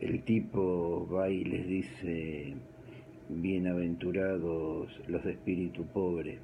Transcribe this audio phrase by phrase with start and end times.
[0.00, 2.54] el tipo va y les dice,
[3.28, 6.38] bienaventurados los de espíritu pobre,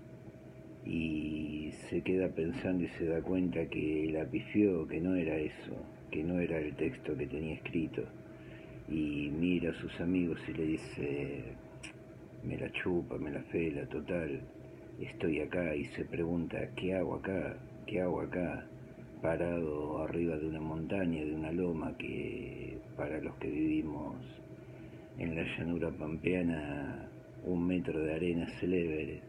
[0.85, 5.77] y se queda pensando y se da cuenta que la pifió, que no era eso,
[6.11, 8.03] que no era el texto que tenía escrito,
[8.89, 11.45] y mira a sus amigos y le dice,
[12.43, 14.41] me la chupa, me la fela, total,
[15.01, 17.57] estoy acá, y se pregunta, ¿qué hago acá?
[17.87, 18.67] ¿Qué hago acá?
[19.25, 24.17] Parado arriba de una montaña, de una loma que para los que vivimos
[25.17, 27.09] en la llanura pampeana
[27.47, 29.23] un metro de arena célebre.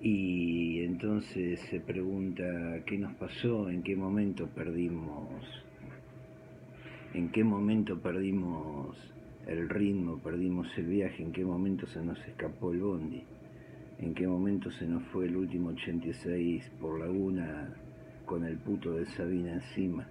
[0.00, 2.44] Y entonces se pregunta
[2.86, 5.44] qué nos pasó, en qué momento perdimos,
[7.12, 8.96] en qué momento perdimos
[9.46, 13.22] el ritmo, perdimos el viaje, en qué momento se nos escapó el bondi,
[13.98, 17.76] en qué momento se nos fue el último 86 por Laguna
[18.30, 20.06] con el puto de Sabina encima.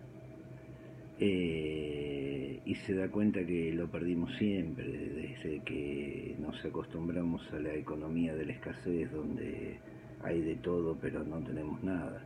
[1.17, 7.73] Eh, y se da cuenta que lo perdimos siempre, desde que nos acostumbramos a la
[7.73, 9.79] economía de la escasez, donde
[10.21, 12.21] hay de todo pero no tenemos nada.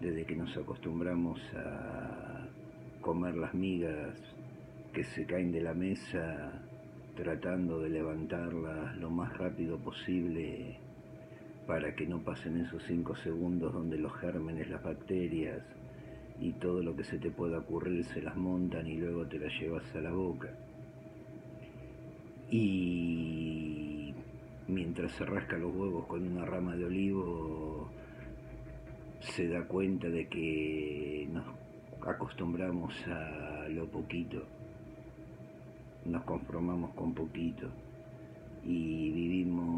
[0.00, 2.46] Desde que nos acostumbramos a
[3.00, 4.14] comer las migas
[4.94, 6.62] que se caen de la mesa,
[7.16, 10.78] tratando de levantarlas lo más rápido posible
[11.68, 15.62] para que no pasen esos cinco segundos donde los gérmenes, las bacterias
[16.40, 19.52] y todo lo que se te pueda ocurrir se las montan y luego te las
[19.60, 20.48] llevas a la boca.
[22.50, 24.14] Y
[24.66, 27.90] mientras se rasca los huevos con una rama de olivo,
[29.20, 31.44] se da cuenta de que nos
[32.00, 34.42] acostumbramos a lo poquito,
[36.06, 37.68] nos conformamos con poquito
[38.64, 39.77] y vivimos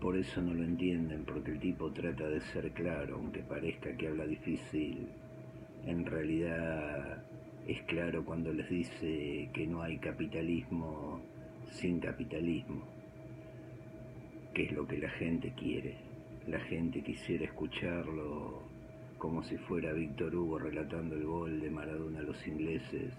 [0.00, 4.06] Por eso no lo entienden, porque el tipo trata de ser claro, aunque parezca que
[4.06, 5.08] habla difícil.
[5.86, 7.24] En realidad
[7.66, 11.20] es claro cuando les dice que no hay capitalismo
[11.72, 12.84] sin capitalismo,
[14.52, 15.96] que es lo que la gente quiere.
[16.46, 18.62] La gente quisiera escucharlo
[19.18, 23.14] como si fuera Víctor Hugo relatando el gol de Maradona a los ingleses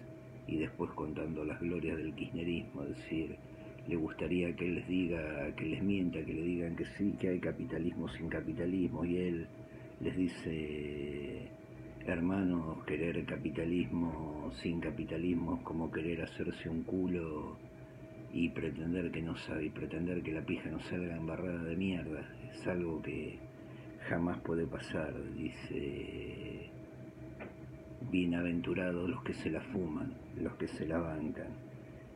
[0.48, 3.36] y después contando las glorias del kirchnerismo, decir,
[3.88, 7.40] le gustaría que les diga, que les mienta, que le digan que sí, que hay
[7.40, 9.48] capitalismo sin capitalismo, y él
[10.02, 11.50] les dice,
[12.08, 17.58] hermanos, querer capitalismo sin capitalismo es como querer hacerse un culo
[18.34, 22.28] y pretender que no sabe, y pretender que la pija no salga embarrada de mierda,
[22.52, 23.38] es algo que
[24.10, 26.72] jamás puede pasar, dice
[28.12, 31.50] bienaventurados los que se la fuman, los que se la bancan,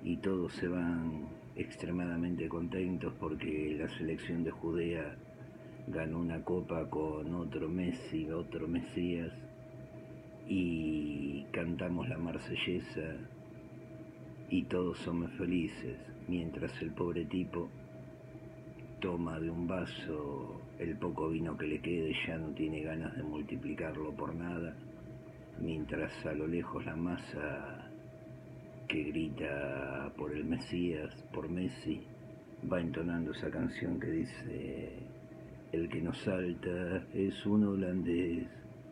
[0.04, 5.16] y todos se van extremadamente contentos porque la selección de Judea
[5.88, 9.34] ganó una copa con otro Messi, otro Mesías,
[10.48, 13.18] y cantamos la marsellesa
[14.50, 17.70] y todos somos felices, mientras el pobre tipo
[19.00, 23.24] toma de un vaso el poco vino que le quede, ya no tiene ganas de
[23.24, 24.76] multiplicarlo por nada
[25.62, 27.89] mientras a lo lejos la masa
[28.90, 32.02] que grita por el Mesías, por Messi,
[32.72, 34.90] va entonando esa canción que dice,
[35.72, 38.48] el que nos salta es un holandés,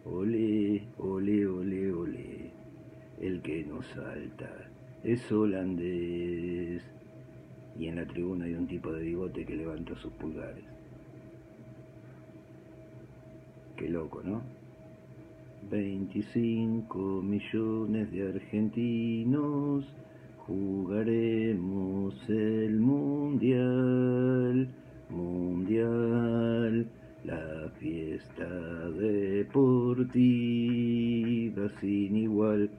[0.06, 2.52] ole, ole, ole, ole,
[3.19, 4.69] el que nos salta
[5.03, 6.84] es holandés.
[7.75, 10.66] Y en la tribuna hay un tipo de bigote que levanta sus pulgares.
[13.75, 14.41] Qué loco, ¿no?
[15.69, 19.85] 25 millones de argentinos
[20.47, 24.69] jugaremos el mundial,
[25.09, 26.88] mundial,
[27.25, 28.47] la fiesta
[28.91, 29.68] deportiva
[31.81, 32.69] sin igual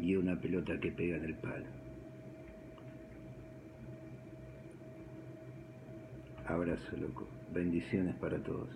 [0.00, 1.66] y una pelota que pega en el palo.
[6.46, 8.70] Abrazo loco, bendiciones para todos.